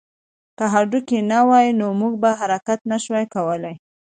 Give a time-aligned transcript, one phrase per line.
[0.57, 3.73] که هډوکي نه وی نو موږ به حرکت نه شوای کولی